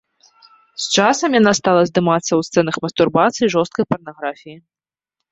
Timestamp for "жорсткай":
3.57-3.85